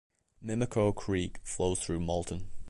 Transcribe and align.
Mimico 0.43 0.95
Creek 0.95 1.37
flows 1.43 1.79
through 1.79 1.99
Malton. 1.99 2.49